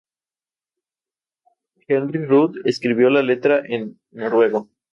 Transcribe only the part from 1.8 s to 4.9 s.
Henry Ruud escribió la letra en noruego.